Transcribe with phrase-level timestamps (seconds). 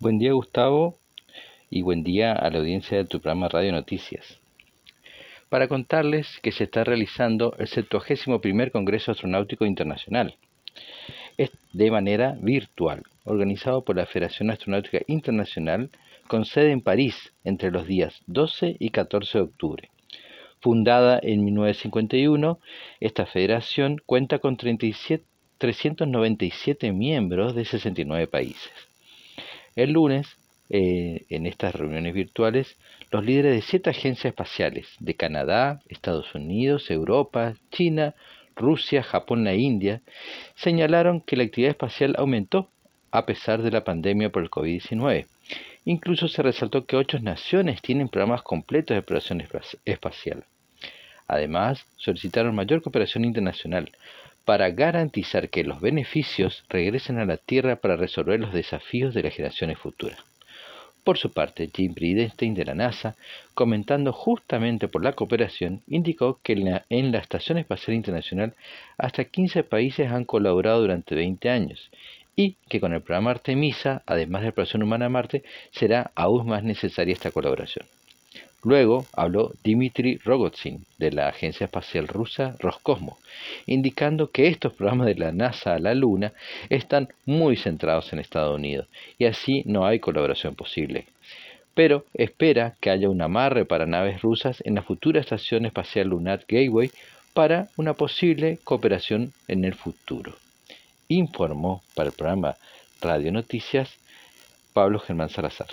[0.00, 0.96] Buen día Gustavo
[1.70, 4.38] y buen día a la audiencia de tu programa Radio Noticias.
[5.48, 10.36] Para contarles que se está realizando el 71 Congreso Astronáutico Internacional
[11.72, 15.90] de manera virtual, organizado por la Federación Astronáutica Internacional
[16.28, 19.90] con sede en París entre los días 12 y 14 de octubre.
[20.60, 22.60] Fundada en 1951,
[23.00, 25.24] esta federación cuenta con 37,
[25.58, 28.87] 397 miembros de 69 países.
[29.78, 30.26] El lunes,
[30.70, 32.76] eh, en estas reuniones virtuales,
[33.12, 38.14] los líderes de siete agencias espaciales de Canadá, Estados Unidos, Europa, China,
[38.56, 40.00] Rusia, Japón e India
[40.56, 42.68] señalaron que la actividad espacial aumentó
[43.12, 45.26] a pesar de la pandemia por el COVID-19.
[45.84, 49.44] Incluso se resaltó que ocho naciones tienen programas completos de exploración
[49.84, 50.42] espacial.
[51.28, 53.92] Además, solicitaron mayor cooperación internacional
[54.48, 59.34] para garantizar que los beneficios regresen a la Tierra para resolver los desafíos de las
[59.34, 60.18] generaciones futuras.
[61.04, 63.14] Por su parte, Jim Bridenstine de la NASA,
[63.52, 66.54] comentando justamente por la cooperación, indicó que
[66.88, 68.54] en la, Estación Espacial Internacional
[68.96, 71.90] hasta 15 países han colaborado durante 20 años
[72.34, 76.48] y que con el programa Artemisa, además de la exploración humana a Marte, será aún
[76.48, 77.84] más necesaria esta colaboración.
[78.64, 83.16] Luego habló Dmitry Rogozin de la agencia espacial rusa Roscosmos,
[83.66, 86.32] indicando que estos programas de la NASA a la Luna
[86.68, 91.06] están muy centrados en Estados Unidos y así no hay colaboración posible.
[91.74, 96.44] Pero espera que haya un amarre para naves rusas en la futura Estación Espacial Lunar
[96.48, 96.90] Gateway
[97.34, 100.34] para una posible cooperación en el futuro.
[101.06, 102.56] Informó para el programa
[103.00, 103.96] Radio Noticias
[104.72, 105.68] Pablo Germán Salazar.